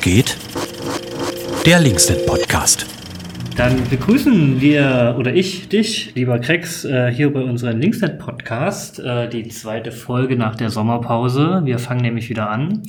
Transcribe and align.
Geht? 0.00 0.36
Der 1.64 1.80
Linksnet 1.80 2.26
Podcast. 2.26 2.86
Dann 3.56 3.82
begrüßen 3.88 4.60
wir 4.60 5.16
oder 5.18 5.34
ich 5.34 5.68
dich, 5.68 6.14
lieber 6.14 6.38
Krex, 6.38 6.84
äh, 6.84 7.12
hier 7.12 7.32
bei 7.32 7.40
unserem 7.42 7.80
Linksnet 7.80 8.18
Podcast, 8.18 8.98
äh, 8.98 9.28
die 9.28 9.48
zweite 9.48 9.92
Folge 9.92 10.36
nach 10.36 10.56
der 10.56 10.70
Sommerpause. 10.70 11.62
Wir 11.64 11.78
fangen 11.78 12.02
nämlich 12.02 12.28
wieder 12.28 12.50
an. 12.50 12.82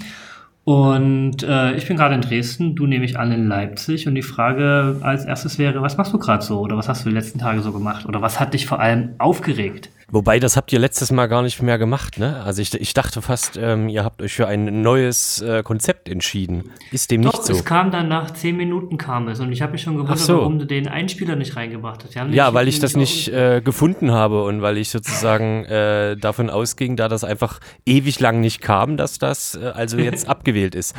Und 0.63 1.43
äh, 1.43 1.75
ich 1.75 1.87
bin 1.87 1.95
gerade 1.95 2.15
in 2.15 2.21
Dresden, 2.21 2.75
du 2.75 2.87
nehme 2.87 3.05
ich 3.05 3.17
an 3.17 3.31
in 3.31 3.47
Leipzig. 3.47 4.07
Und 4.07 4.15
die 4.15 4.21
Frage 4.21 4.97
als 5.01 5.23
erstes 5.23 5.57
wäre, 5.57 5.81
was 5.81 5.95
machst 5.97 6.11
du 6.13 6.19
gerade 6.19 6.43
so? 6.43 6.59
Oder 6.59 6.75
was 6.75 6.89
hast 6.89 7.05
du 7.05 7.09
die 7.09 7.15
letzten 7.15 7.39
Tage 7.39 7.61
so 7.61 7.71
gemacht? 7.71 8.05
Oder 8.05 8.21
was 8.21 8.39
hat 8.39 8.53
dich 8.53 8.65
vor 8.65 8.79
allem 8.79 9.11
aufgeregt? 9.17 9.89
Wobei, 10.09 10.39
das 10.39 10.55
habt 10.55 10.71
ihr 10.71 10.79
letztes 10.79 11.11
Mal 11.11 11.27
gar 11.27 11.41
nicht 11.41 11.61
mehr 11.61 11.77
gemacht, 11.77 12.17
ne? 12.17 12.41
Also 12.45 12.61
ich, 12.61 12.73
ich 12.73 12.93
dachte 12.93 13.21
fast, 13.21 13.59
ähm, 13.61 13.89
ihr 13.89 14.05
habt 14.05 14.21
euch 14.21 14.33
für 14.33 14.47
ein 14.47 14.81
neues 14.81 15.41
äh, 15.41 15.63
Konzept 15.63 16.07
entschieden. 16.07 16.71
Ist 16.93 17.11
dem 17.11 17.23
Doch, 17.23 17.33
nicht 17.33 17.43
so? 17.43 17.51
es 17.51 17.65
kam 17.65 17.91
dann 17.91 18.07
nach 18.07 18.31
zehn 18.31 18.55
Minuten 18.55 18.97
kam 18.97 19.27
es. 19.27 19.41
Und 19.41 19.51
ich 19.51 19.61
habe 19.61 19.73
mich 19.73 19.81
schon 19.81 19.95
gewundert, 19.97 20.19
so. 20.19 20.37
warum 20.37 20.59
du 20.59 20.65
den 20.65 20.87
Einspieler 20.87 21.35
nicht 21.35 21.57
reingebracht 21.57 22.05
hast. 22.05 22.15
Ja, 22.15 22.53
weil 22.53 22.69
ich 22.69 22.79
das 22.79 22.95
nicht 22.95 23.27
äh, 23.27 23.59
gefunden 23.61 24.11
habe 24.11 24.45
und 24.45 24.61
weil 24.61 24.77
ich 24.77 24.91
sozusagen 24.91 25.65
äh, 25.65 26.15
davon 26.15 26.49
ausging, 26.49 26.95
da 26.95 27.09
das 27.09 27.25
einfach 27.25 27.59
ewig 27.85 28.21
lang 28.21 28.39
nicht 28.39 28.61
kam, 28.61 28.95
dass 28.95 29.19
das 29.19 29.55
äh, 29.61 29.73
also 29.75 29.97
jetzt 29.97 30.29
abgewählt 30.29 30.73
ist. 30.73 30.95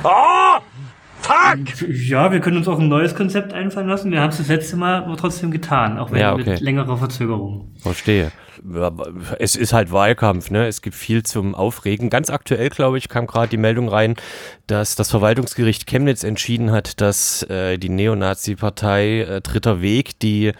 Ja, 1.88 2.30
wir 2.30 2.40
können 2.40 2.58
uns 2.58 2.68
auch 2.68 2.78
ein 2.78 2.88
neues 2.88 3.14
Konzept 3.14 3.54
einfallen 3.54 3.88
lassen. 3.88 4.12
Wir 4.12 4.20
haben 4.20 4.30
es 4.30 4.36
das 4.36 4.48
letzte 4.48 4.76
Mal 4.76 5.04
aber 5.04 5.16
trotzdem 5.16 5.50
getan, 5.50 5.98
auch 5.98 6.10
wenn 6.10 6.20
Ja, 6.20 6.34
okay. 6.34 6.50
mit 6.50 6.60
längerer 6.60 6.98
Verzögerung. 6.98 7.72
Verstehe. 7.80 8.32
Es 9.38 9.56
ist 9.56 9.72
halt 9.72 9.92
Wahlkampf, 9.92 10.50
ne? 10.50 10.66
Es 10.66 10.82
gibt 10.82 10.96
viel 10.96 11.22
zum 11.22 11.54
Aufregen. 11.54 12.10
Ganz 12.10 12.30
aktuell, 12.30 12.68
glaube 12.68 12.98
ich, 12.98 13.08
kam 13.08 13.26
gerade 13.26 13.48
die 13.48 13.56
Meldung 13.56 13.88
rein, 13.88 14.16
dass 14.66 14.94
das 14.94 15.10
Verwaltungsgericht 15.10 15.86
Chemnitz 15.86 16.24
entschieden 16.24 16.72
hat, 16.72 17.00
dass 17.00 17.42
äh, 17.44 17.78
die 17.78 17.88
Neonazi-Partei 17.88 19.20
äh, 19.20 19.40
Dritter 19.40 19.80
Weg 19.80 20.18
die 20.20 20.52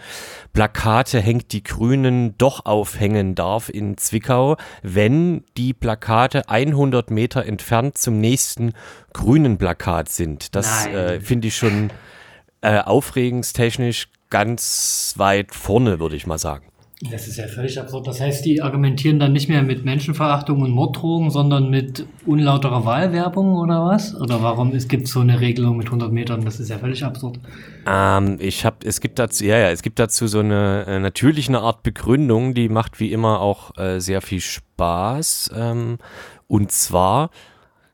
Plakate 0.53 1.19
hängt 1.19 1.51
die 1.51 1.63
Grünen 1.63 2.37
doch 2.37 2.65
aufhängen 2.65 3.35
darf 3.35 3.69
in 3.69 3.97
Zwickau, 3.97 4.57
wenn 4.81 5.43
die 5.57 5.73
Plakate 5.73 6.49
100 6.49 7.11
Meter 7.11 7.45
entfernt 7.45 7.97
zum 7.97 8.19
nächsten 8.19 8.73
grünen 9.13 9.57
Plakat 9.57 10.09
sind. 10.09 10.55
Das 10.55 10.87
äh, 10.87 11.19
finde 11.19 11.47
ich 11.47 11.55
schon 11.55 11.91
äh, 12.61 12.79
aufregenstechnisch 12.79 14.09
ganz 14.29 15.13
weit 15.17 15.53
vorne, 15.53 15.99
würde 15.99 16.15
ich 16.15 16.27
mal 16.27 16.37
sagen. 16.37 16.68
Das 17.01 17.29
ist 17.29 17.37
ja 17.37 17.47
völlig 17.47 17.79
absurd. 17.79 18.07
Das 18.07 18.19
heißt, 18.19 18.43
die 18.43 18.61
argumentieren 18.61 19.19
dann 19.19 19.31
nicht 19.31 19.47
mehr 19.47 19.63
mit 19.63 19.85
Menschenverachtung 19.85 20.61
und 20.61 20.71
Morddrohungen, 20.71 21.31
sondern 21.31 21.69
mit 21.69 22.05
unlauterer 22.25 22.83
Wahlwerbung 22.83 23.55
oder 23.55 23.85
was? 23.85 24.13
Oder 24.19 24.43
warum 24.43 24.75
es 24.75 24.89
gibt 24.89 25.07
so 25.07 25.21
eine 25.21 25.39
Regelung 25.39 25.77
mit 25.77 25.87
100 25.87 26.11
Metern? 26.11 26.43
Das 26.43 26.59
ist 26.59 26.67
ja 26.67 26.77
völlig 26.77 27.05
absurd. 27.05 27.39
Ähm, 27.87 28.35
ich 28.41 28.65
habe, 28.65 28.85
es 28.85 28.99
gibt 28.99 29.17
dazu, 29.17 29.45
ja, 29.45 29.57
ja, 29.57 29.69
es 29.71 29.81
gibt 29.81 29.97
dazu 29.97 30.27
so 30.27 30.39
eine 30.39 30.85
äh, 30.87 30.99
natürlich 30.99 31.47
eine 31.47 31.61
Art 31.61 31.83
Begründung, 31.83 32.53
die 32.53 32.67
macht 32.67 32.99
wie 32.99 33.13
immer 33.13 33.39
auch 33.39 33.77
äh, 33.77 34.01
sehr 34.01 34.19
viel 34.21 34.41
Spaß. 34.41 35.51
Ähm, 35.55 35.99
und 36.49 36.73
zwar, 36.73 37.29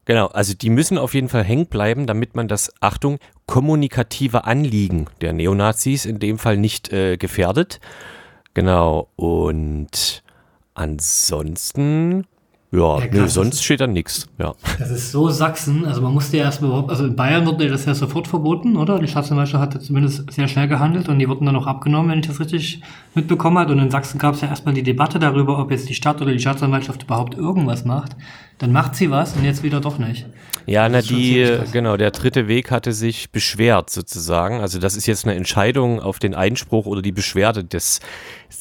genau, 0.05 0.27
also 0.27 0.55
die 0.55 0.71
müssen 0.71 0.97
auf 0.97 1.13
jeden 1.13 1.29
Fall 1.29 1.43
hängen 1.43 1.67
bleiben, 1.67 2.07
damit 2.07 2.33
man 2.33 2.47
das, 2.47 2.73
Achtung, 2.79 3.19
kommunikative 3.45 4.45
Anliegen 4.45 5.05
der 5.21 5.31
Neonazis 5.33 6.07
in 6.07 6.17
dem 6.17 6.39
Fall 6.39 6.57
nicht 6.57 6.91
äh, 6.91 7.17
gefährdet. 7.17 7.79
Genau, 8.55 9.09
und 9.15 10.23
ansonsten, 10.73 12.25
ja, 12.71 12.99
Ja, 12.99 13.05
nö, 13.11 13.27
sonst 13.27 13.55
ist- 13.55 13.63
steht 13.63 13.79
da 13.79 13.87
nichts, 13.87 14.27
ja. 14.39 14.53
Das 14.79 14.89
ist 14.91 15.11
so 15.11 15.29
Sachsen. 15.29 15.85
Also 15.85 16.01
man 16.01 16.13
musste 16.13 16.37
ja 16.37 16.43
erstmal 16.45 16.71
überhaupt, 16.71 16.89
also 16.89 17.05
in 17.05 17.15
Bayern 17.15 17.45
wurde 17.45 17.69
das 17.69 17.85
ja 17.85 17.93
sofort 17.93 18.27
verboten, 18.27 18.75
oder? 18.75 18.99
Die 18.99 19.07
Staatsanwaltschaft 19.07 19.61
hatte 19.61 19.79
zumindest 19.79 20.29
sehr 20.31 20.47
schnell 20.47 20.67
gehandelt 20.67 21.07
und 21.07 21.19
die 21.19 21.29
wurden 21.29 21.45
dann 21.45 21.55
auch 21.55 21.67
abgenommen, 21.67 22.11
wenn 22.11 22.19
ich 22.19 22.27
das 22.27 22.39
richtig 22.39 22.81
mitbekommen 23.13 23.57
habe. 23.59 23.71
Und 23.71 23.79
in 23.79 23.91
Sachsen 23.91 24.17
gab 24.19 24.35
es 24.35 24.41
ja 24.41 24.47
erstmal 24.49 24.73
die 24.73 24.83
Debatte 24.83 25.19
darüber, 25.19 25.59
ob 25.59 25.71
jetzt 25.71 25.87
die 25.87 25.93
Stadt 25.95 26.21
oder 26.21 26.31
die 26.33 26.39
Staatsanwaltschaft 26.39 27.03
überhaupt 27.03 27.35
irgendwas 27.35 27.85
macht. 27.85 28.15
Dann 28.57 28.71
macht 28.71 28.95
sie 28.95 29.11
was 29.11 29.35
und 29.35 29.43
jetzt 29.43 29.63
wieder 29.63 29.81
doch 29.81 29.97
nicht. 29.97 30.25
Ja, 30.65 30.87
na 30.89 31.01
die, 31.01 31.59
genau, 31.71 31.95
der 31.97 32.11
dritte 32.11 32.47
Weg 32.47 32.71
hatte 32.71 32.91
sich 32.93 33.29
beschwert 33.31 33.89
sozusagen. 33.89 34.61
Also 34.61 34.79
das 34.79 34.95
ist 34.95 35.05
jetzt 35.05 35.25
eine 35.25 35.35
Entscheidung 35.35 35.99
auf 35.99 36.19
den 36.19 36.33
Einspruch 36.33 36.85
oder 36.87 37.01
die 37.01 37.11
Beschwerde 37.11 37.63
des 37.65 37.99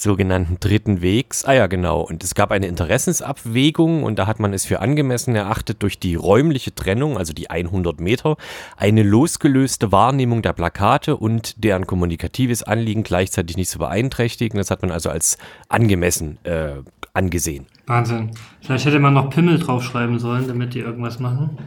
sogenannten 0.01 0.59
dritten 0.61 1.03
Wegs. 1.03 1.45
Ah 1.45 1.55
ja, 1.55 1.67
genau. 1.67 2.01
Und 2.01 2.25
es 2.25 2.35
gab 2.35 2.51
eine 2.51 2.67
Interessensabwägung 2.67 4.03
und 4.03 4.19
da 4.19 4.27
hat 4.27 4.41
man 4.41 4.53
es 4.53 4.65
für 4.65 4.81
angemessen 4.81 5.35
erachtet, 5.35 5.83
durch 5.83 5.99
die 5.99 6.15
räumliche 6.15 6.75
Trennung, 6.75 7.19
also 7.19 7.33
die 7.33 7.51
100 7.51 8.01
Meter, 8.01 8.37
eine 8.77 9.03
losgelöste 9.03 9.93
Wahrnehmung 9.93 10.43
der 10.43 10.53
Plakate 10.53 11.17
und 11.17 11.63
deren 11.63 11.87
kommunikatives 11.87 12.63
Anliegen 12.63 13.03
gleichzeitig 13.03 13.57
nicht 13.57 13.71
zu 13.71 13.79
beeinträchtigen. 13.79 14.59
Das 14.59 14.71
hat 14.71 14.83
man 14.83 14.91
also 14.91 15.11
als 15.11 15.39
angemessen 15.69 16.39
äh, 16.45 16.83
angesehen. 17.13 17.67
Wahnsinn. 17.87 18.31
Vielleicht 18.61 18.87
hätte 18.87 18.99
man 18.99 19.15
noch 19.15 19.31
Pimmel 19.31 19.59
draufschreiben 19.59 20.19
sollen, 20.19 20.49
damit 20.49 20.75
die 20.75 20.81
irgendwas 20.81 21.19
machen. 21.21 21.59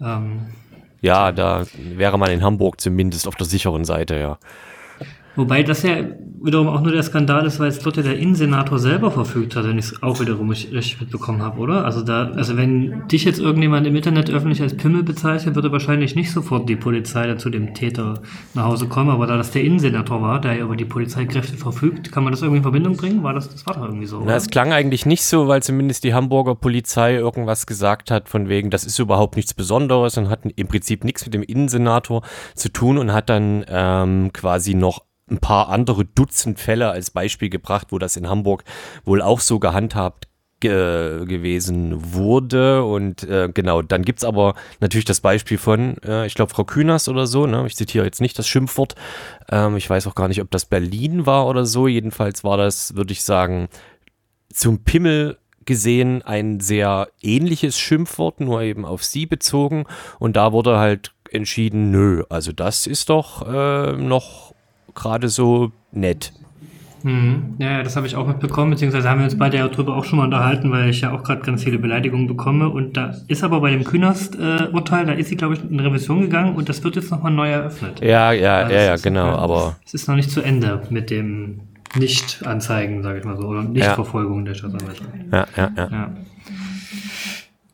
Ähm, 0.00 0.46
Ja, 1.00 1.32
da 1.32 1.64
wäre 1.76 2.18
man 2.18 2.30
in 2.30 2.42
Hamburg 2.42 2.80
zumindest 2.80 3.28
auf 3.28 3.34
der 3.36 3.46
sicheren 3.46 3.84
Seite, 3.84 4.16
ja. 4.16 4.38
Wobei 5.36 5.62
das 5.62 5.82
ja 5.82 5.96
wiederum 6.44 6.68
auch 6.68 6.82
nur 6.82 6.92
der 6.92 7.02
Skandal 7.02 7.46
ist, 7.46 7.58
weil 7.58 7.68
es 7.68 7.78
dort 7.78 7.96
ja 7.96 8.02
der 8.02 8.18
Innensenator 8.18 8.78
selber 8.78 9.10
verfügt 9.10 9.56
hat, 9.56 9.66
wenn 9.66 9.78
ich 9.78 9.86
es 9.86 10.02
auch 10.02 10.20
wiederum 10.20 10.50
richtig 10.50 11.00
mitbekommen 11.00 11.42
habe, 11.42 11.58
oder? 11.58 11.86
Also 11.86 12.02
da, 12.02 12.32
also 12.32 12.56
wenn 12.58 13.08
dich 13.08 13.24
jetzt 13.24 13.40
irgendjemand 13.40 13.86
im 13.86 13.96
Internet 13.96 14.30
öffentlich 14.30 14.60
als 14.60 14.76
Pimmel 14.76 15.02
bezeichnet, 15.02 15.54
würde 15.54 15.72
wahrscheinlich 15.72 16.14
nicht 16.14 16.30
sofort 16.30 16.68
die 16.68 16.76
Polizei 16.76 17.26
dann 17.26 17.38
zu 17.38 17.48
dem 17.48 17.72
Täter 17.72 18.20
nach 18.52 18.64
Hause 18.64 18.88
kommen, 18.88 19.08
aber 19.08 19.26
da 19.26 19.38
das 19.38 19.52
der 19.52 19.64
Innensenator 19.64 20.20
war, 20.20 20.38
der 20.38 20.56
ja 20.56 20.64
über 20.64 20.76
die 20.76 20.84
Polizeikräfte 20.84 21.56
verfügt, 21.56 22.12
kann 22.12 22.24
man 22.24 22.32
das 22.32 22.42
irgendwie 22.42 22.58
in 22.58 22.62
Verbindung 22.62 22.96
bringen? 22.96 23.22
War 23.22 23.32
das, 23.32 23.48
das 23.48 23.66
war 23.66 23.74
doch 23.74 23.84
irgendwie 23.84 24.06
so, 24.06 24.18
Na, 24.18 24.24
oder? 24.24 24.36
es 24.36 24.48
klang 24.48 24.72
eigentlich 24.72 25.06
nicht 25.06 25.24
so, 25.24 25.48
weil 25.48 25.62
zumindest 25.62 26.04
die 26.04 26.12
Hamburger 26.12 26.54
Polizei 26.54 27.14
irgendwas 27.14 27.64
gesagt 27.64 28.10
hat, 28.10 28.28
von 28.28 28.50
wegen, 28.50 28.68
das 28.68 28.84
ist 28.84 28.98
überhaupt 28.98 29.36
nichts 29.36 29.54
Besonderes 29.54 30.18
und 30.18 30.28
hat 30.28 30.40
im 30.56 30.68
Prinzip 30.68 31.04
nichts 31.04 31.24
mit 31.24 31.32
dem 31.32 31.42
Innensenator 31.42 32.22
zu 32.54 32.68
tun 32.68 32.98
und 32.98 33.14
hat 33.14 33.30
dann 33.30 33.64
ähm, 33.66 34.30
quasi 34.34 34.74
noch 34.74 35.00
ein 35.30 35.38
paar 35.38 35.68
andere 35.68 36.04
Dutzend 36.04 36.58
Fälle 36.58 36.90
als 36.90 37.10
Beispiel 37.10 37.48
gebracht, 37.48 37.88
wo 37.90 37.98
das 37.98 38.16
in 38.16 38.28
Hamburg 38.28 38.64
wohl 39.04 39.22
auch 39.22 39.40
so 39.40 39.58
gehandhabt 39.58 40.28
ge 40.60 41.26
gewesen 41.26 42.14
wurde. 42.14 42.84
Und 42.84 43.22
äh, 43.24 43.50
genau, 43.52 43.82
dann 43.82 44.02
gibt's 44.02 44.24
aber 44.24 44.54
natürlich 44.80 45.04
das 45.04 45.20
Beispiel 45.20 45.58
von, 45.58 45.96
äh, 46.04 46.26
ich 46.26 46.34
glaube, 46.34 46.52
Frau 46.52 46.64
Kühners 46.64 47.08
oder 47.08 47.26
so, 47.26 47.46
ne? 47.46 47.66
ich 47.66 47.76
zitiere 47.76 48.04
jetzt 48.04 48.20
nicht 48.20 48.38
das 48.38 48.48
Schimpfwort, 48.48 48.94
ähm, 49.50 49.76
ich 49.76 49.88
weiß 49.88 50.06
auch 50.06 50.14
gar 50.14 50.28
nicht, 50.28 50.40
ob 50.40 50.50
das 50.50 50.66
Berlin 50.66 51.26
war 51.26 51.46
oder 51.46 51.66
so, 51.66 51.86
jedenfalls 51.86 52.44
war 52.44 52.56
das, 52.56 52.96
würde 52.96 53.12
ich 53.12 53.22
sagen, 53.22 53.68
zum 54.52 54.84
Pimmel 54.84 55.38
gesehen 55.66 56.22
ein 56.22 56.60
sehr 56.60 57.08
ähnliches 57.22 57.78
Schimpfwort, 57.78 58.40
nur 58.40 58.62
eben 58.62 58.84
auf 58.84 59.02
sie 59.04 59.26
bezogen. 59.26 59.84
Und 60.18 60.36
da 60.36 60.52
wurde 60.52 60.78
halt 60.78 61.12
entschieden, 61.30 61.90
nö, 61.90 62.24
also 62.28 62.52
das 62.52 62.86
ist 62.86 63.08
doch 63.08 63.46
äh, 63.46 63.92
noch 63.92 64.53
gerade 64.94 65.28
so 65.28 65.70
nett. 65.92 66.32
Mhm. 67.02 67.56
Ja, 67.58 67.70
ja, 67.72 67.82
das 67.82 67.96
habe 67.96 68.06
ich 68.06 68.16
auch 68.16 68.26
mitbekommen, 68.26 68.70
beziehungsweise 68.70 69.10
haben 69.10 69.18
wir 69.18 69.24
uns 69.26 69.36
beide 69.36 69.58
ja 69.58 69.68
darüber 69.68 69.94
auch 69.94 70.04
schon 70.04 70.18
mal 70.18 70.24
unterhalten, 70.24 70.70
weil 70.70 70.88
ich 70.88 71.02
ja 71.02 71.12
auch 71.12 71.22
gerade 71.22 71.42
ganz 71.42 71.62
viele 71.62 71.78
Beleidigungen 71.78 72.26
bekomme. 72.26 72.70
Und 72.70 72.96
da 72.96 73.14
ist 73.28 73.44
aber 73.44 73.60
bei 73.60 73.70
dem 73.72 73.84
Künast-Urteil, 73.84 75.04
da 75.04 75.12
ist 75.12 75.28
sie, 75.28 75.36
glaube 75.36 75.52
ich, 75.54 75.70
in 75.70 75.78
Revision 75.80 76.22
gegangen 76.22 76.54
und 76.56 76.68
das 76.70 76.82
wird 76.82 76.96
jetzt 76.96 77.10
nochmal 77.10 77.32
neu 77.32 77.50
eröffnet. 77.50 78.00
Ja, 78.00 78.32
ja, 78.32 78.56
Also 78.56 78.74
ja, 78.74 78.80
ja, 78.82 78.96
genau, 78.96 79.32
noch- 79.32 79.38
aber 79.38 79.76
Es 79.84 79.92
ist 79.92 80.08
noch 80.08 80.14
nicht 80.16 80.30
zu 80.30 80.40
Ende 80.40 80.80
mit 80.88 81.10
dem 81.10 81.60
Nicht-Anzeigen, 81.94 83.02
sage 83.02 83.18
ich 83.18 83.24
mal 83.24 83.36
so, 83.36 83.48
oder 83.48 83.62
Nicht-Verfolgung 83.64 84.44
der 84.46 84.54
Staatsanwaltschaft. 84.54 85.10
ja, 85.30 85.46
ja, 85.56 85.70
ja. 85.76 85.88
Ja. 85.90 86.10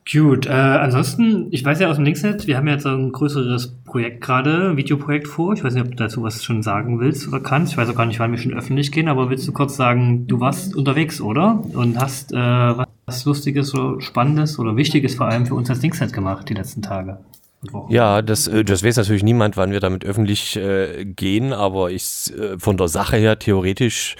Gut, 0.09 0.47
äh, 0.47 0.49
ansonsten, 0.49 1.47
ich 1.51 1.63
weiß 1.63 1.79
ja 1.79 1.89
aus 1.89 1.97
dem 1.97 2.05
Linksnet, 2.05 2.47
wir 2.47 2.57
haben 2.57 2.67
ja 2.67 2.73
jetzt 2.73 2.87
ein 2.87 3.11
größeres 3.11 3.83
Projekt 3.85 4.21
gerade, 4.21 4.71
ein 4.71 4.77
Videoprojekt 4.77 5.27
vor. 5.27 5.53
Ich 5.53 5.63
weiß 5.63 5.73
nicht, 5.73 5.83
ob 5.83 5.91
du 5.91 5.95
dazu 5.95 6.23
was 6.23 6.43
schon 6.43 6.63
sagen 6.63 6.99
willst 6.99 7.27
oder 7.27 7.39
kannst. 7.39 7.73
Ich 7.73 7.77
weiß 7.77 7.87
auch 7.89 7.95
gar 7.95 8.07
nicht, 8.07 8.19
wann 8.19 8.31
wir 8.31 8.39
schon 8.39 8.53
öffentlich 8.53 8.91
gehen, 8.91 9.07
aber 9.07 9.29
willst 9.29 9.47
du 9.47 9.51
kurz 9.51 9.75
sagen, 9.75 10.25
du 10.27 10.39
warst 10.39 10.75
unterwegs, 10.75 11.21
oder? 11.21 11.63
Und 11.73 11.99
hast 11.99 12.33
äh, 12.33 12.35
was 12.35 13.25
Lustiges 13.25 13.75
oder 13.75 14.01
Spannendes 14.01 14.57
oder 14.57 14.75
Wichtiges 14.75 15.15
vor 15.15 15.27
allem 15.27 15.45
für 15.45 15.55
uns 15.55 15.69
als 15.69 15.81
Linksnet 15.81 16.13
gemacht 16.13 16.49
die 16.49 16.55
letzten 16.55 16.81
Tage 16.81 17.19
und 17.61 17.73
Wochen. 17.73 17.93
Ja, 17.93 18.21
das, 18.21 18.47
äh, 18.47 18.63
das 18.63 18.83
weiß 18.83 18.97
natürlich 18.97 19.23
niemand, 19.23 19.55
wann 19.55 19.71
wir 19.71 19.79
damit 19.79 20.03
öffentlich 20.03 20.55
äh, 20.55 21.05
gehen, 21.05 21.53
aber 21.53 21.91
ich, 21.91 22.33
äh, 22.37 22.57
von 22.57 22.77
der 22.77 22.87
Sache 22.87 23.17
her 23.17 23.37
theoretisch 23.37 24.15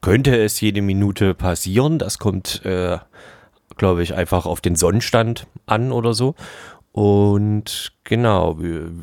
könnte 0.00 0.36
es 0.36 0.60
jede 0.60 0.82
Minute 0.82 1.34
passieren. 1.34 1.98
Das 1.98 2.18
kommt, 2.18 2.64
äh, 2.64 2.98
glaube 3.76 4.02
ich, 4.02 4.14
einfach 4.14 4.46
auf 4.46 4.60
den 4.60 4.76
Sonnenstand 4.76 5.46
an 5.66 5.92
oder 5.92 6.14
so. 6.14 6.34
Und 6.92 7.92
genau, 8.04 8.58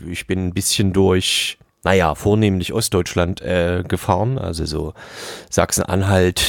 ich 0.10 0.26
bin 0.26 0.48
ein 0.48 0.54
bisschen 0.54 0.94
durch, 0.94 1.60
naja, 1.84 2.16
vornehmlich 2.16 2.74
Ostdeutschland 2.74 3.42
äh, 3.42 3.84
gefahren, 3.88 4.40
also 4.40 4.66
so 4.66 4.94
Sachsen-Anhalt, 5.52 6.44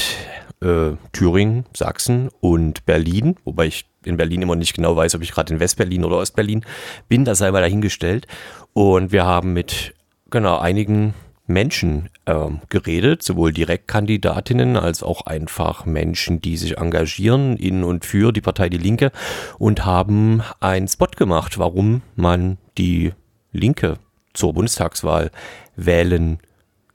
äh, 0.62 0.92
Thüringen, 1.12 1.66
Sachsen 1.76 2.30
und 2.40 2.86
Berlin, 2.86 3.36
wobei 3.44 3.66
ich 3.66 3.84
in 4.04 4.16
Berlin 4.16 4.42
immer 4.42 4.56
nicht 4.56 4.74
genau 4.74 4.96
weiß, 4.96 5.14
ob 5.14 5.22
ich 5.22 5.32
gerade 5.32 5.52
in 5.52 5.60
Westberlin 5.60 6.04
oder 6.04 6.16
Ostberlin 6.16 6.64
bin. 7.08 7.24
Das 7.24 7.38
sei 7.38 7.50
mal 7.50 7.60
dahingestellt. 7.60 8.26
Und 8.72 9.12
wir 9.12 9.24
haben 9.24 9.52
mit 9.52 9.94
genau 10.30 10.58
einigen 10.58 11.14
Menschen 11.46 12.08
ähm, 12.26 12.60
geredet, 12.70 13.22
sowohl 13.22 13.52
Direktkandidatinnen 13.52 14.76
als 14.76 15.02
auch 15.02 15.26
einfach 15.26 15.84
Menschen, 15.84 16.40
die 16.40 16.56
sich 16.56 16.78
engagieren 16.78 17.56
in 17.56 17.84
und 17.84 18.04
für 18.04 18.32
die 18.32 18.40
Partei 18.40 18.68
Die 18.68 18.78
Linke 18.78 19.12
und 19.58 19.84
haben 19.84 20.42
einen 20.60 20.88
Spot 20.88 21.06
gemacht, 21.06 21.58
warum 21.58 22.02
man 22.16 22.58
die 22.78 23.12
Linke 23.52 23.98
zur 24.32 24.54
Bundestagswahl 24.54 25.30
wählen 25.76 26.38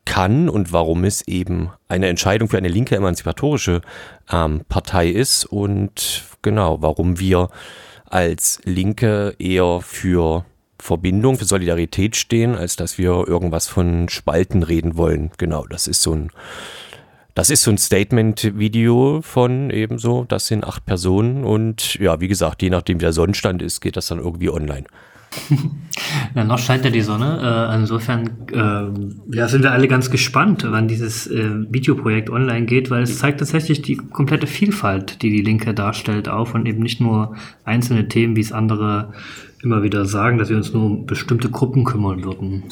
kann 0.06 0.50
und 0.50 0.74
warum 0.74 1.04
es 1.04 1.22
eben 1.28 1.69
eine 1.88 2.07
Entscheidung 2.07 2.50
für 2.50 2.57
eine 2.57 2.68
linke 2.68 2.95
emanzipatorische 2.95 3.81
ähm, 4.31 4.62
Partei 4.68 5.10
ist 5.10 5.45
und 5.45 6.24
genau, 6.42 6.81
warum 6.81 7.19
wir 7.19 7.50
als 8.06 8.60
Linke 8.63 9.36
eher 9.38 9.81
für 9.81 10.45
Verbindung, 10.80 11.38
für 11.38 11.46
Solidarität 11.46 12.16
stehen, 12.16 12.56
als 12.56 12.76
dass 12.76 12.98
wir 12.98 13.28
irgendwas 13.28 13.68
von 13.68 14.10
Spalten 14.10 14.64
reden 14.64 14.98
wollen. 14.98 15.31
Genau, 15.38 15.66
das 15.68 15.88
ist 15.88 16.02
so 16.02 16.14
ein, 16.14 16.31
das 17.36 17.50
ist 17.50 17.64
so 17.64 17.72
ein 17.72 17.78
Statement-Video 17.78 19.22
von 19.22 19.70
ebenso, 19.70 20.26
das 20.28 20.48
sind 20.48 20.64
acht 20.64 20.86
Personen 20.86 21.44
und 21.44 21.96
ja, 21.96 22.20
wie 22.20 22.28
gesagt, 22.28 22.62
je 22.62 22.70
nachdem 22.70 23.00
wie 23.00 23.06
der 23.06 23.14
Sonnenstand 23.14 23.62
ist, 23.62 23.81
geht 23.81 23.98
das 23.98 24.08
dann 24.08 24.20
irgendwie 24.20 24.50
online. 24.50 24.86
Ja, 26.36 26.44
noch 26.44 26.60
scheint 26.60 26.86
ja 26.86 26.92
die 26.92 27.02
Sonne. 27.02 27.70
Äh, 27.72 27.76
insofern 27.76 28.30
äh, 28.52 29.36
ja, 29.36 29.48
sind 29.48 29.64
wir 29.64 29.72
alle 29.72 29.88
ganz 29.88 30.10
gespannt, 30.10 30.66
wann 30.68 30.88
dieses 30.88 31.28
äh, 31.28 31.50
Videoprojekt 31.70 32.30
online 32.30 32.66
geht, 32.66 32.90
weil 32.90 33.04
es 33.04 33.18
zeigt 33.20 33.40
tatsächlich 33.40 33.81
die 33.81 33.98
komplette 33.98 34.48
Vielfalt, 34.48 35.22
die 35.22 35.30
die 35.30 35.42
Linke 35.42 35.74
darstellt, 35.74 36.30
auf 36.30 36.56
und 36.56 36.68
eben 36.68 36.81
nicht 36.81 37.02
nur 37.02 37.36
einzelne 37.64 38.08
Themen, 38.08 38.36
wie 38.36 38.42
es 38.42 38.52
andere 38.52 39.14
immer 39.61 39.83
wieder 39.83 40.06
sagen, 40.06 40.38
dass 40.38 40.50
wir 40.50 40.57
uns 40.57 40.73
nur 40.73 40.85
um 40.85 41.06
bestimmte 41.06 41.50
Gruppen 41.50 41.83
kümmern 41.83 42.23
würden. 42.23 42.63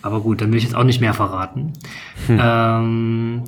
Aber 0.00 0.20
gut, 0.20 0.40
dann 0.40 0.50
will 0.52 0.58
ich 0.58 0.64
jetzt 0.64 0.76
auch 0.76 0.84
nicht 0.84 1.00
mehr 1.00 1.12
verraten. 1.12 1.72
Hm. 2.28 2.38
Ähm, 2.40 3.42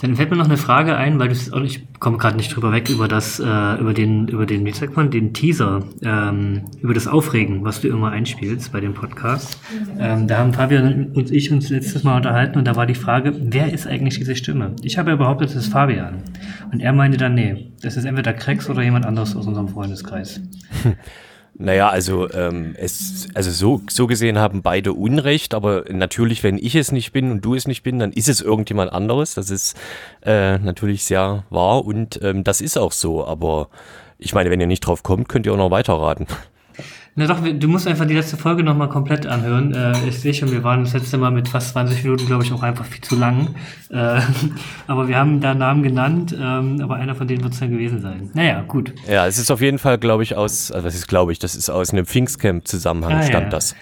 dann 0.00 0.16
fällt 0.16 0.30
mir 0.30 0.36
noch 0.36 0.44
eine 0.44 0.58
Frage 0.58 0.96
ein, 0.96 1.18
weil 1.18 1.28
du 1.28 1.34
auch 1.52 1.60
nicht, 1.60 1.82
ich 1.94 1.98
komme 2.00 2.18
gerade 2.18 2.36
nicht 2.36 2.54
drüber 2.54 2.72
weg 2.72 2.90
über 2.90 3.08
das, 3.08 3.40
äh, 3.40 3.80
über 3.80 3.94
den, 3.94 4.28
über 4.28 4.44
den, 4.44 4.66
wie 4.66 4.72
sagt 4.72 4.96
man, 4.96 5.10
den 5.10 5.32
Teaser, 5.32 5.82
ähm, 6.02 6.64
über 6.82 6.92
das 6.92 7.06
Aufregen, 7.06 7.64
was 7.64 7.80
du 7.80 7.88
immer 7.88 8.10
einspielst 8.10 8.70
bei 8.70 8.80
dem 8.80 8.92
Podcast. 8.92 9.58
Ähm, 9.98 10.28
da 10.28 10.38
haben 10.38 10.52
Fabian 10.52 11.12
und 11.14 11.30
ich 11.30 11.50
uns 11.50 11.70
letztes 11.70 12.04
Mal 12.04 12.16
unterhalten 12.16 12.58
und 12.58 12.66
da 12.66 12.76
war 12.76 12.84
die 12.84 12.94
Frage, 12.94 13.34
wer 13.40 13.72
ist 13.72 13.86
eigentlich 13.86 14.18
diese 14.18 14.36
Stimme? 14.36 14.76
Ich 14.82 14.98
habe 14.98 15.10
ja 15.10 15.16
behauptet, 15.16 15.50
es 15.50 15.56
ist 15.56 15.68
Fabian. 15.68 16.22
Und 16.70 16.80
er 16.80 16.92
meinte 16.92 17.16
dann, 17.16 17.34
nee, 17.34 17.72
das 17.80 17.96
ist 17.96 18.04
entweder 18.04 18.34
Krex 18.34 18.68
oder 18.68 18.82
jemand 18.82 19.06
anderes 19.06 19.34
aus 19.34 19.46
unserem 19.46 19.68
Freundeskreis. 19.68 20.42
Naja, 21.56 21.88
also 21.88 22.28
ähm, 22.32 22.74
es, 22.76 23.28
also 23.34 23.50
so, 23.52 23.82
so 23.88 24.08
gesehen 24.08 24.38
haben 24.38 24.62
beide 24.62 24.92
Unrecht, 24.92 25.54
aber 25.54 25.84
natürlich, 25.88 26.42
wenn 26.42 26.58
ich 26.58 26.74
es 26.74 26.90
nicht 26.90 27.12
bin 27.12 27.30
und 27.30 27.44
du 27.44 27.54
es 27.54 27.68
nicht 27.68 27.84
bin, 27.84 28.00
dann 28.00 28.12
ist 28.12 28.28
es 28.28 28.40
irgendjemand 28.40 28.92
anderes. 28.92 29.34
Das 29.34 29.50
ist 29.50 29.76
äh, 30.22 30.58
natürlich 30.58 31.04
sehr 31.04 31.44
wahr 31.50 31.84
und 31.84 32.20
ähm, 32.22 32.42
das 32.42 32.60
ist 32.60 32.76
auch 32.76 32.90
so. 32.90 33.24
Aber 33.24 33.68
ich 34.18 34.34
meine, 34.34 34.50
wenn 34.50 34.60
ihr 34.60 34.66
nicht 34.66 34.80
drauf 34.80 35.04
kommt, 35.04 35.28
könnt 35.28 35.46
ihr 35.46 35.52
auch 35.52 35.58
noch 35.58 35.70
weiterraten. 35.70 36.26
Na 37.16 37.28
doch, 37.28 37.38
du 37.40 37.68
musst 37.68 37.86
einfach 37.86 38.06
die 38.06 38.14
letzte 38.14 38.36
Folge 38.36 38.64
nochmal 38.64 38.88
komplett 38.88 39.24
anhören. 39.24 39.72
Äh, 39.72 40.08
ich 40.08 40.18
sehe 40.18 40.34
schon, 40.34 40.50
wir 40.50 40.64
waren 40.64 40.82
das 40.82 40.94
letzte 40.94 41.16
Mal 41.16 41.30
mit 41.30 41.46
fast 41.46 41.70
20 41.70 42.02
Minuten, 42.02 42.26
glaube 42.26 42.42
ich, 42.42 42.52
auch 42.52 42.64
einfach 42.64 42.84
viel 42.84 43.02
zu 43.02 43.14
lang. 43.14 43.54
Äh, 43.90 44.20
aber 44.88 45.06
wir 45.06 45.16
haben 45.16 45.40
da 45.40 45.54
Namen 45.54 45.84
genannt, 45.84 46.34
ähm, 46.36 46.80
aber 46.82 46.96
einer 46.96 47.14
von 47.14 47.28
denen 47.28 47.44
wird 47.44 47.52
es 47.52 47.60
dann 47.60 47.70
gewesen 47.70 48.00
sein. 48.00 48.30
Naja, 48.34 48.62
gut. 48.66 48.92
Ja, 49.08 49.28
es 49.28 49.38
ist 49.38 49.52
auf 49.52 49.60
jeden 49.60 49.78
Fall, 49.78 49.98
glaube 49.98 50.24
ich, 50.24 50.34
aus, 50.34 50.72
also 50.72 50.84
was 50.84 50.96
ist, 50.96 51.06
glaube 51.06 51.30
ich, 51.30 51.38
das 51.38 51.54
ist 51.54 51.70
aus 51.70 51.92
einem 51.92 52.04
Pfingstcamp-Zusammenhang 52.04 53.12
ah, 53.12 53.22
stammt 53.22 53.44
ja. 53.44 53.50
das. 53.50 53.76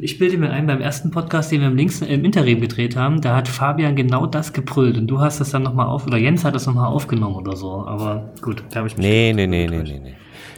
Ich 0.00 0.18
bilde 0.18 0.38
mir 0.38 0.50
ein, 0.50 0.66
beim 0.66 0.80
ersten 0.80 1.10
Podcast, 1.10 1.52
den 1.52 1.60
wir 1.60 1.68
im, 1.68 1.76
Links, 1.76 2.00
im 2.00 2.24
Interim 2.24 2.60
gedreht 2.60 2.96
haben, 2.96 3.20
da 3.20 3.36
hat 3.36 3.48
Fabian 3.48 3.96
genau 3.96 4.26
das 4.26 4.52
gebrüllt 4.52 4.96
und 4.96 5.06
du 5.06 5.20
hast 5.20 5.40
das 5.40 5.50
dann 5.50 5.62
nochmal 5.62 5.86
auf, 5.86 6.06
oder 6.06 6.16
Jens 6.16 6.44
hat 6.44 6.54
das 6.54 6.66
nochmal 6.66 6.88
aufgenommen 6.88 7.36
oder 7.36 7.56
so. 7.56 7.86
Aber 7.86 8.30
gut, 8.40 8.64
da 8.70 8.80
habe 8.80 8.88
ich 8.88 8.96
mich. 8.96 9.06
Nee, 9.06 9.32
nee, 9.34 9.46
nee, 9.46 9.66
nee, 9.66 9.82
nee, 9.82 10.00
nee. 10.02 10.14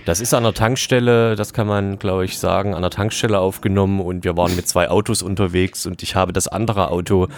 Das 0.08 0.20
ist 0.20 0.32
an 0.32 0.43
der 0.43 0.55
Tankstelle, 0.55 1.37
das 1.37 1.52
kann 1.52 1.67
man, 1.67 1.99
glaube 1.99 2.25
ich, 2.25 2.38
sagen, 2.38 2.73
an 2.75 2.81
der 2.81 2.90
Tankstelle 2.90 3.38
aufgenommen 3.38 4.00
und 4.00 4.25
wir 4.25 4.38
waren 4.38 4.56
mit 4.56 4.67
zwei 4.67 4.88
Autos 4.88 5.20
unterwegs 5.20 5.84
und 5.84 6.02
ich 6.02 6.14
habe 6.14 6.32
das 6.32 6.49
andere 6.49 6.91
Auto 6.91 7.29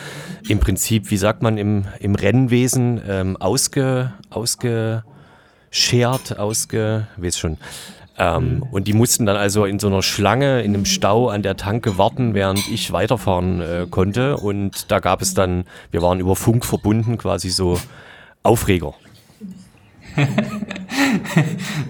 im 0.49 0.61
Prinzip, 0.61 1.11
wie 1.11 1.17
sagt 1.17 1.43
man, 1.43 1.59
im, 1.59 1.87
im 1.99 2.15
Rennwesen 2.15 3.03
ähm, 3.09 3.37
ausge, 3.39 4.13
ausgeschert, 4.31 5.03
ausge, 6.39 7.09
weiß 7.17 7.39
schon. 7.39 7.59
Ähm, 8.21 8.57
mhm. 8.57 8.63
Und 8.65 8.87
die 8.87 8.93
mussten 8.93 9.25
dann 9.25 9.37
also 9.37 9.65
in 9.65 9.79
so 9.79 9.87
einer 9.87 10.03
Schlange, 10.03 10.61
in 10.61 10.75
einem 10.75 10.85
Stau 10.85 11.31
an 11.31 11.43
der 11.43 11.57
Tanke 11.57 11.97
warten, 11.97 12.35
während 12.35 12.69
ich 12.71 12.93
weiterfahren 12.93 13.63
äh, 13.63 13.87
konnte. 13.91 14.37
Und 14.37 14.91
da 14.91 14.99
gab 14.99 15.23
es 15.23 15.33
dann, 15.33 15.65
wir 15.91 16.03
waren 16.03 16.21
über 16.21 16.37
Funk 16.37 16.67
verbunden, 16.67 17.17
quasi 17.17 17.49
so 17.49 17.81
Aufreger. 18.43 18.93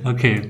okay. 0.04 0.42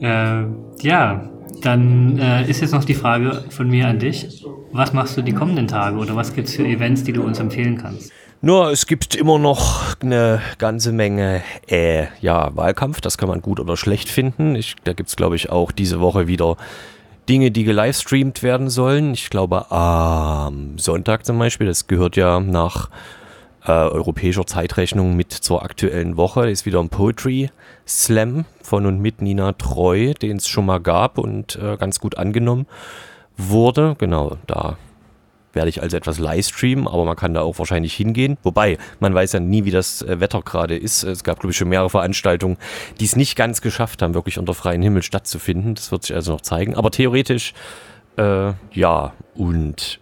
Äh, 0.00 0.42
ja, 0.80 1.30
dann 1.62 2.18
äh, 2.18 2.50
ist 2.50 2.60
jetzt 2.60 2.72
noch 2.72 2.84
die 2.84 2.94
Frage 2.94 3.44
von 3.50 3.70
mir 3.70 3.86
an 3.86 4.00
dich. 4.00 4.44
Was 4.72 4.92
machst 4.92 5.16
du 5.16 5.22
die 5.22 5.32
kommenden 5.32 5.68
Tage 5.68 5.96
oder 5.96 6.16
was 6.16 6.34
gibt 6.34 6.48
es 6.48 6.56
für 6.56 6.66
Events, 6.66 7.04
die 7.04 7.12
du 7.12 7.22
uns 7.22 7.38
empfehlen 7.38 7.78
kannst? 7.78 8.10
Nur, 8.42 8.70
es 8.70 8.86
gibt 8.86 9.14
immer 9.14 9.38
noch 9.38 10.00
eine 10.00 10.40
ganze 10.56 10.92
Menge 10.92 11.42
äh, 11.68 12.06
ja, 12.22 12.56
Wahlkampf. 12.56 13.02
Das 13.02 13.18
kann 13.18 13.28
man 13.28 13.42
gut 13.42 13.60
oder 13.60 13.76
schlecht 13.76 14.08
finden. 14.08 14.54
Ich, 14.54 14.76
da 14.84 14.94
gibt 14.94 15.10
es, 15.10 15.16
glaube 15.16 15.36
ich, 15.36 15.50
auch 15.50 15.72
diese 15.72 16.00
Woche 16.00 16.26
wieder 16.26 16.56
Dinge, 17.28 17.50
die 17.50 17.64
gelivestreamt 17.64 18.42
werden 18.42 18.70
sollen. 18.70 19.12
Ich 19.12 19.28
glaube, 19.28 19.70
am 19.70 20.78
Sonntag 20.78 21.26
zum 21.26 21.38
Beispiel, 21.38 21.66
das 21.66 21.86
gehört 21.86 22.16
ja 22.16 22.40
nach 22.40 22.88
äh, 23.66 23.72
europäischer 23.72 24.46
Zeitrechnung 24.46 25.16
mit 25.16 25.32
zur 25.32 25.62
aktuellen 25.62 26.16
Woche. 26.16 26.48
Ist 26.48 26.64
wieder 26.64 26.80
ein 26.80 26.88
Poetry 26.88 27.50
Slam 27.86 28.46
von 28.62 28.86
und 28.86 29.00
mit 29.00 29.20
Nina 29.20 29.52
Treu, 29.52 30.14
den 30.14 30.38
es 30.38 30.48
schon 30.48 30.64
mal 30.64 30.80
gab 30.80 31.18
und 31.18 31.56
äh, 31.56 31.76
ganz 31.76 32.00
gut 32.00 32.16
angenommen 32.16 32.66
wurde. 33.36 33.96
Genau, 33.98 34.38
da 34.46 34.78
werde 35.52 35.68
ich 35.68 35.82
also 35.82 35.96
etwas 35.96 36.18
livestreamen, 36.18 36.86
aber 36.86 37.04
man 37.04 37.16
kann 37.16 37.34
da 37.34 37.42
auch 37.42 37.58
wahrscheinlich 37.58 37.94
hingehen. 37.94 38.36
Wobei, 38.42 38.78
man 39.00 39.14
weiß 39.14 39.32
ja 39.32 39.40
nie, 39.40 39.64
wie 39.64 39.70
das 39.70 40.02
äh, 40.02 40.20
Wetter 40.20 40.42
gerade 40.42 40.76
ist. 40.76 41.02
Es 41.02 41.24
gab, 41.24 41.40
glaube 41.40 41.52
ich, 41.52 41.56
schon 41.56 41.68
mehrere 41.68 41.90
Veranstaltungen, 41.90 42.56
die 43.00 43.04
es 43.04 43.16
nicht 43.16 43.36
ganz 43.36 43.60
geschafft 43.60 44.02
haben, 44.02 44.14
wirklich 44.14 44.38
unter 44.38 44.54
freiem 44.54 44.82
Himmel 44.82 45.02
stattzufinden. 45.02 45.74
Das 45.74 45.92
wird 45.92 46.04
sich 46.04 46.14
also 46.14 46.32
noch 46.32 46.40
zeigen. 46.40 46.74
Aber 46.74 46.90
theoretisch, 46.90 47.54
äh, 48.16 48.52
ja. 48.72 49.12
Und 49.34 50.00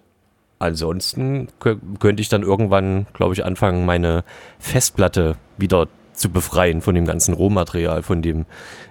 ansonsten 0.59 1.49
könnte 1.59 2.21
ich 2.21 2.29
dann 2.29 2.43
irgendwann, 2.43 3.07
glaube 3.13 3.35
ich, 3.35 3.45
anfangen, 3.45 3.87
meine 3.87 4.25
Festplatte 4.59 5.37
wieder 5.57 5.89
zu 6.13 6.31
befreien 6.31 6.83
von 6.83 6.95
dem 6.95 7.07
ganzen 7.07 7.33
Rohmaterial, 7.33 8.03
von 8.03 8.23
dem 8.23 8.45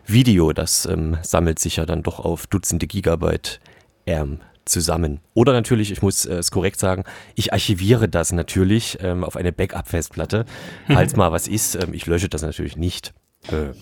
Video. 0.06 0.54
Das 0.54 0.86
ähm, 0.86 1.18
sammelt 1.22 1.60
sich 1.60 1.76
ja 1.76 1.86
dann 1.86 2.04
doch 2.04 2.20
auf 2.20 2.48
Dutzende 2.48 2.88
Gigabyte 2.88 3.60
ähm, 4.06 4.40
zusammen. 4.70 5.20
Oder 5.34 5.54
natürlich, 5.54 5.92
ich 5.92 6.02
muss 6.02 6.26
äh, 6.26 6.36
es 6.36 6.52
korrekt 6.52 6.80
sagen, 6.80 7.04
ich 7.36 7.54
archiviere 7.54 8.08
das 8.08 8.32
natürlich 8.32 8.98
ähm, 9.02 9.24
auf 9.24 9.36
eine 9.36 9.52
Backup-Festplatte. 9.52 10.46
Falls 10.88 11.16
mal 11.16 11.32
was 11.32 11.48
ist, 11.48 11.76
ähm, 11.76 11.94
ich 11.94 12.06
lösche 12.06 12.30
das 12.30 12.42
natürlich 12.42 12.78
nicht. 12.78 13.14
Äh. 13.52 13.74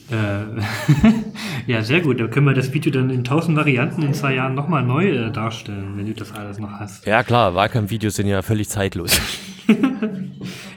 ja, 1.72 1.82
sehr 1.82 2.02
gut. 2.02 2.20
Da 2.20 2.28
können 2.28 2.46
wir 2.46 2.54
das 2.54 2.74
Video 2.74 2.92
dann 2.92 3.10
in 3.10 3.24
tausend 3.24 3.58
Varianten 3.58 4.04
in 4.04 4.14
zwei 4.14 4.36
Jahren 4.36 4.54
nochmal 4.54 4.84
neu 4.84 5.10
äh, 5.10 5.32
darstellen, 5.32 5.94
wenn 5.96 6.06
du 6.06 6.14
das 6.14 6.32
alles 6.32 6.60
noch 6.60 6.72
hast. 6.72 7.06
Ja, 7.06 7.24
klar, 7.24 7.56
Wahlkampfvideos 7.56 8.16
sind 8.16 8.28
ja 8.28 8.42
völlig 8.42 8.70
zeitlos. 8.70 9.20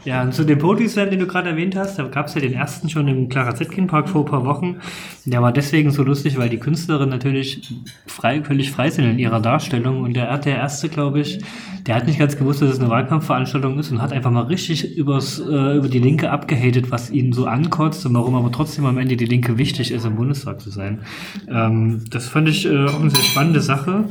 Ja, 0.05 0.23
und 0.23 0.33
zu 0.33 0.45
dem 0.45 0.59
Poetry-Slam, 0.59 1.11
den 1.11 1.19
du 1.21 1.27
gerade 1.27 1.51
erwähnt 1.51 1.77
hast, 1.77 1.99
da 1.99 2.05
gab 2.05 2.27
es 2.27 2.35
ja 2.35 2.41
den 2.41 2.53
ersten 2.53 2.89
schon 2.89 3.09
im 3.09 3.29
Clara 3.29 3.55
Zetkin 3.55 3.87
Park 3.89 4.09
vor 4.09 4.23
ein 4.23 4.31
paar 4.31 4.45
Wochen. 4.45 4.77
Der 5.25 5.43
war 5.43 5.53
deswegen 5.53 5.91
so 5.91 6.03
lustig, 6.03 6.39
weil 6.39 6.49
die 6.49 6.59
Künstlerin 6.59 7.09
natürlich 7.09 7.75
frei, 8.07 8.43
völlig 8.43 8.71
frei 8.71 8.91
sind 8.91 9.05
in 9.05 9.19
ihrer 9.19 9.41
Darstellung. 9.41 10.03
Und 10.03 10.15
der, 10.15 10.39
der 10.39 10.57
erste, 10.57 10.89
glaube 10.89 11.21
ich, 11.21 11.41
der 11.87 11.97
hat 11.97 12.07
nicht 12.07 12.19
ganz 12.19 12.37
gewusst, 12.37 12.63
dass 12.63 12.71
es 12.71 12.81
eine 12.81 12.91
Wahlkampfveranstaltung 12.91 13.79
ist 13.79 13.91
und 13.91 14.01
hat 14.01 14.13
einfach 14.13 14.31
mal 14.31 14.45
richtig 14.45 14.97
übers, 14.97 15.41
äh, 15.41 15.77
über 15.77 15.89
die 15.89 15.99
Linke 15.99 16.31
abgehatet, 16.31 16.91
was 16.91 17.11
ihn 17.11 17.33
so 17.33 17.47
ankotzt 17.47 18.07
und 18.07 18.15
warum 18.15 18.35
aber 18.35 18.53
trotzdem 18.53 18.87
am 18.87 18.99
Ende 18.99 19.17
die 19.17 19.27
Linke 19.27 19.59
wichtig 19.59 19.91
ist, 19.91 20.05
im 20.05 20.17
Bundestag 20.17 20.61
zu 20.61 20.71
sein. 20.71 21.01
Ähm, 21.49 22.05
das 22.11 22.29
fand 22.29 22.49
ich 22.49 22.67
äh, 22.67 22.87
auch 22.87 23.01
eine 23.01 23.11
sehr 23.11 23.25
spannende 23.25 23.61
Sache 23.61 24.05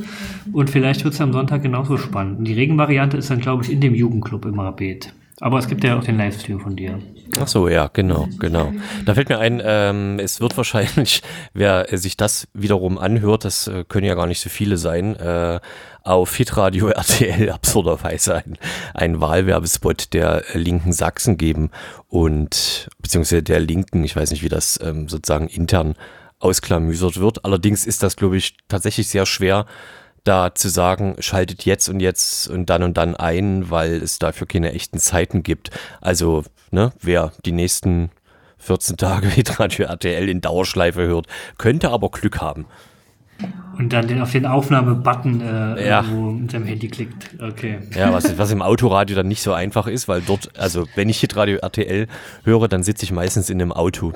und 0.52 0.70
vielleicht 0.70 1.04
wird 1.04 1.14
es 1.14 1.20
am 1.20 1.32
Sonntag 1.32 1.62
genauso 1.62 1.96
spannend. 1.96 2.40
Und 2.40 2.44
die 2.46 2.54
Regenvariante 2.54 3.16
ist 3.16 3.30
dann, 3.30 3.40
glaube 3.40 3.64
ich, 3.64 3.72
in 3.72 3.80
dem 3.80 3.94
Jugendclub 3.94 4.44
im 4.44 4.58
Rabet. 4.58 5.12
Aber 5.40 5.58
es 5.58 5.68
gibt 5.68 5.84
ja 5.84 5.96
auch 5.96 6.02
den 6.02 6.18
Livestream 6.18 6.60
von 6.60 6.74
dir. 6.74 6.98
Ach 7.38 7.46
so, 7.46 7.68
ja, 7.68 7.88
genau, 7.92 8.28
genau. 8.38 8.72
Da 9.04 9.14
fällt 9.14 9.28
mir 9.28 9.38
ein, 9.38 9.62
ähm, 9.64 10.18
es 10.18 10.40
wird 10.40 10.56
wahrscheinlich, 10.56 11.22
wer 11.54 11.86
sich 11.96 12.16
das 12.16 12.48
wiederum 12.54 12.98
anhört, 12.98 13.44
das 13.44 13.68
äh, 13.68 13.84
können 13.86 14.06
ja 14.06 14.14
gar 14.14 14.26
nicht 14.26 14.40
so 14.40 14.48
viele 14.48 14.76
sein, 14.76 15.14
äh, 15.16 15.60
auf 16.02 16.34
Hitradio 16.34 16.88
RTL 16.88 17.50
absurderweise 17.50 18.36
ein, 18.36 18.58
ein 18.94 19.20
Wahlwerbespot 19.20 20.12
der 20.12 20.42
linken 20.54 20.92
Sachsen 20.92 21.36
geben 21.36 21.70
und 22.08 22.88
beziehungsweise 23.00 23.42
der 23.42 23.60
linken, 23.60 24.02
ich 24.02 24.16
weiß 24.16 24.30
nicht, 24.30 24.42
wie 24.42 24.48
das 24.48 24.80
ähm, 24.82 25.08
sozusagen 25.08 25.48
intern 25.48 25.94
ausklamüsert 26.40 27.20
wird. 27.20 27.44
Allerdings 27.44 27.86
ist 27.86 28.02
das, 28.02 28.16
glaube 28.16 28.36
ich, 28.36 28.56
tatsächlich 28.68 29.08
sehr 29.08 29.26
schwer, 29.26 29.66
da 30.28 30.54
zu 30.54 30.68
sagen, 30.68 31.16
schaltet 31.20 31.64
jetzt 31.64 31.88
und 31.88 32.00
jetzt 32.00 32.48
und 32.48 32.66
dann 32.66 32.82
und 32.82 32.96
dann 32.96 33.16
ein, 33.16 33.70
weil 33.70 33.94
es 33.94 34.18
dafür 34.18 34.46
keine 34.46 34.72
echten 34.72 34.98
Zeiten 34.98 35.42
gibt. 35.42 35.70
Also, 36.00 36.44
ne, 36.70 36.92
wer 37.00 37.32
die 37.44 37.52
nächsten 37.52 38.10
14 38.58 38.96
Tage 38.96 39.28
Radio 39.58 39.86
RTL 39.86 40.28
in 40.28 40.40
Dauerschleife 40.40 41.02
hört, 41.02 41.26
könnte 41.56 41.90
aber 41.90 42.10
Glück 42.10 42.40
haben. 42.40 42.66
Und 43.78 43.92
dann 43.92 44.08
den, 44.08 44.20
auf 44.20 44.32
den 44.32 44.44
Aufnahmebutton 44.44 45.40
äh, 45.40 45.86
Ja. 45.88 46.00
irgendwo 46.02 46.30
mit 46.32 46.50
seinem 46.50 46.66
Handy 46.66 46.88
klickt. 46.88 47.30
Okay. 47.40 47.78
Ja, 47.96 48.12
was, 48.12 48.36
was 48.36 48.50
im 48.50 48.60
Autoradio 48.60 49.14
dann 49.16 49.28
nicht 49.28 49.40
so 49.40 49.52
einfach 49.52 49.86
ist, 49.86 50.08
weil 50.08 50.20
dort, 50.20 50.50
also 50.58 50.86
wenn 50.96 51.08
ich 51.08 51.20
Hitradio 51.20 51.58
RTL 51.58 52.08
höre, 52.44 52.66
dann 52.68 52.82
sitze 52.82 53.04
ich 53.04 53.12
meistens 53.12 53.50
in 53.50 53.60
einem 53.62 53.72
Auto. 53.72 54.12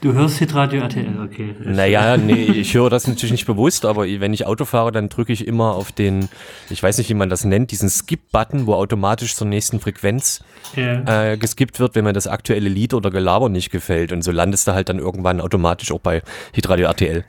Du 0.00 0.12
hörst 0.12 0.38
Hitradio 0.38 0.80
RTL, 0.82 1.06
okay. 1.24 1.54
Naja, 1.64 2.16
nee, 2.16 2.34
ich 2.44 2.74
höre 2.74 2.90
das 2.90 3.06
natürlich 3.06 3.30
nicht 3.32 3.46
bewusst, 3.46 3.84
aber 3.84 4.06
wenn 4.06 4.32
ich 4.32 4.46
Auto 4.46 4.64
fahre, 4.64 4.90
dann 4.92 5.08
drücke 5.08 5.32
ich 5.32 5.46
immer 5.46 5.74
auf 5.74 5.92
den, 5.92 6.28
ich 6.68 6.82
weiß 6.82 6.98
nicht, 6.98 7.08
wie 7.10 7.14
man 7.14 7.28
das 7.30 7.44
nennt, 7.44 7.70
diesen 7.70 7.88
Skip-Button, 7.90 8.66
wo 8.66 8.74
automatisch 8.74 9.36
zur 9.36 9.46
nächsten 9.46 9.78
Frequenz 9.78 10.42
Ja. 10.74 11.30
äh, 11.32 11.36
geskippt 11.36 11.78
wird, 11.78 11.94
wenn 11.94 12.04
mir 12.04 12.12
das 12.12 12.26
aktuelle 12.26 12.68
Lied 12.68 12.92
oder 12.94 13.10
Gelaber 13.10 13.48
nicht 13.48 13.70
gefällt. 13.70 14.10
Und 14.12 14.22
so 14.22 14.32
landest 14.32 14.66
du 14.66 14.72
halt 14.72 14.88
dann 14.88 14.98
irgendwann 14.98 15.40
automatisch 15.40 15.92
auch 15.92 16.00
bei 16.00 16.22
Hitradio 16.52 16.86
RTL. 16.86 17.24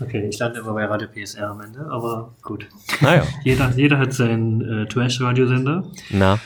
Okay, 0.00 0.26
ich 0.28 0.38
lande 0.38 0.60
immer 0.60 0.72
bei 0.74 0.84
Radio 0.86 1.08
PSR 1.08 1.50
am 1.50 1.60
Ende, 1.60 1.86
aber 1.90 2.34
gut. 2.42 2.66
Naja, 3.00 3.22
Jeder, 3.44 3.70
jeder 3.76 3.98
hat 3.98 4.12
seinen 4.12 4.60
äh, 4.82 4.86
Trash-Radiosender. 4.86 5.84
na. 6.10 6.38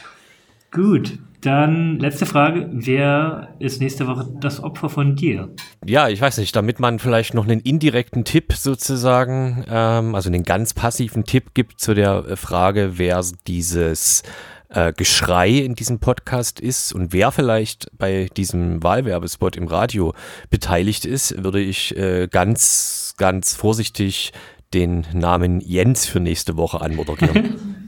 Gut, 0.70 1.18
dann 1.40 1.98
letzte 1.98 2.26
Frage. 2.26 2.68
Wer 2.72 3.54
ist 3.58 3.80
nächste 3.80 4.06
Woche 4.06 4.28
das 4.40 4.62
Opfer 4.62 4.90
von 4.90 5.16
dir? 5.16 5.48
Ja, 5.86 6.08
ich 6.08 6.20
weiß 6.20 6.36
nicht, 6.38 6.54
damit 6.54 6.78
man 6.78 6.98
vielleicht 6.98 7.32
noch 7.32 7.44
einen 7.44 7.60
indirekten 7.60 8.24
Tipp 8.24 8.52
sozusagen, 8.52 9.64
ähm, 9.70 10.14
also 10.14 10.28
einen 10.28 10.42
ganz 10.42 10.74
passiven 10.74 11.24
Tipp 11.24 11.54
gibt 11.54 11.80
zu 11.80 11.94
der 11.94 12.24
äh, 12.26 12.36
Frage, 12.36 12.98
wer 12.98 13.24
dieses 13.46 14.24
äh, 14.68 14.92
Geschrei 14.92 15.50
in 15.50 15.74
diesem 15.74 15.98
Podcast 15.98 16.60
ist 16.60 16.92
und 16.92 17.12
wer 17.12 17.32
vielleicht 17.32 17.90
bei 17.96 18.28
diesem 18.36 18.82
Wahlwerbespot 18.82 19.56
im 19.56 19.66
Radio 19.66 20.14
beteiligt 20.50 21.04
ist, 21.04 21.42
würde 21.42 21.60
ich 21.60 21.96
äh, 21.96 22.28
ganz, 22.30 23.14
ganz 23.16 23.54
vorsichtig 23.54 24.32
den 24.74 25.06
Namen 25.12 25.60
Jens 25.60 26.06
für 26.06 26.20
nächste 26.20 26.56
Woche 26.56 26.80
anmoderieren. 26.80 27.74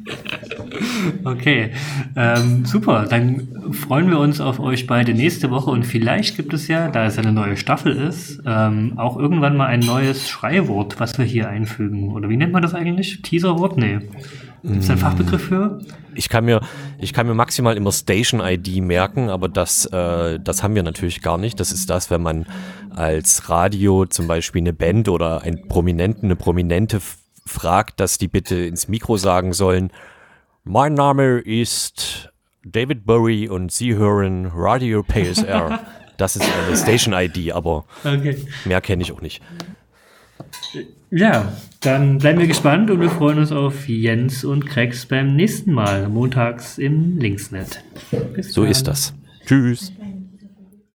Okay, 1.24 1.70
ähm, 2.16 2.64
super. 2.64 3.06
Dann 3.08 3.72
freuen 3.72 4.08
wir 4.10 4.18
uns 4.18 4.40
auf 4.40 4.58
euch 4.60 4.86
beide 4.86 5.14
nächste 5.14 5.50
Woche 5.50 5.70
und 5.70 5.84
vielleicht 5.84 6.36
gibt 6.36 6.52
es 6.52 6.68
ja, 6.68 6.88
da 6.88 7.06
es 7.06 7.18
eine 7.18 7.32
neue 7.32 7.56
Staffel 7.56 7.92
ist, 7.92 8.42
ähm, 8.46 8.94
auch 8.96 9.16
irgendwann 9.16 9.56
mal 9.56 9.66
ein 9.66 9.80
neues 9.80 10.28
Schreiwort, 10.28 10.98
was 10.98 11.18
wir 11.18 11.24
hier 11.24 11.48
einfügen. 11.48 12.12
Oder 12.12 12.28
wie 12.28 12.36
nennt 12.36 12.52
man 12.52 12.62
das 12.62 12.74
eigentlich? 12.74 13.22
Teaserwort? 13.22 13.76
Nee. 13.76 14.00
Gibt 14.62 14.82
es 14.82 14.90
einen 14.90 14.98
Fachbegriff 14.98 15.42
für? 15.44 15.78
Ich 16.14 16.28
kann 16.28 16.44
mir, 16.44 16.60
ich 16.98 17.12
kann 17.12 17.26
mir 17.26 17.34
maximal 17.34 17.76
immer 17.76 17.92
Station 17.92 18.40
ID 18.40 18.82
merken, 18.82 19.30
aber 19.30 19.48
das, 19.48 19.86
äh, 19.86 20.38
das 20.38 20.62
haben 20.62 20.74
wir 20.74 20.82
natürlich 20.82 21.22
gar 21.22 21.38
nicht. 21.38 21.58
Das 21.60 21.72
ist 21.72 21.88
das, 21.88 22.10
wenn 22.10 22.22
man 22.22 22.46
als 22.90 23.48
Radio 23.48 24.04
zum 24.06 24.26
Beispiel 24.26 24.60
eine 24.62 24.72
Band 24.72 25.08
oder 25.08 25.42
einen 25.42 25.66
Prominenten, 25.68 26.24
eine 26.26 26.36
Prominente 26.36 27.00
fragt, 27.46 28.00
dass 28.00 28.18
die 28.18 28.28
bitte 28.28 28.56
ins 28.56 28.88
Mikro 28.88 29.16
sagen 29.16 29.52
sollen, 29.52 29.90
mein 30.64 30.94
Name 30.94 31.38
ist 31.38 32.30
David 32.64 33.06
Bowie 33.06 33.48
und 33.48 33.72
Sie 33.72 33.94
hören 33.94 34.46
Radio 34.54 35.02
PSR. 35.02 35.80
Das 36.18 36.36
ist 36.36 36.44
eine 36.44 36.76
Station 36.76 37.14
ID, 37.14 37.52
aber 37.52 37.86
Okay. 38.04 38.36
mehr 38.66 38.82
kenne 38.82 39.02
ich 39.02 39.10
auch 39.10 39.22
nicht. 39.22 39.40
Ja, 41.10 41.52
dann 41.80 42.18
bleiben 42.18 42.38
wir 42.38 42.46
gespannt 42.46 42.90
und 42.90 43.00
wir 43.00 43.10
freuen 43.10 43.38
uns 43.38 43.50
auf 43.50 43.88
Jens 43.88 44.44
und 44.44 44.66
Krex 44.66 45.06
beim 45.06 45.34
nächsten 45.34 45.72
Mal, 45.72 46.08
montags 46.08 46.78
im 46.78 47.18
Linksnet. 47.18 47.82
Bis 48.34 48.52
So 48.52 48.62
dann. 48.62 48.70
ist 48.70 48.86
das. 48.86 49.14
Tschüss. 49.46 49.92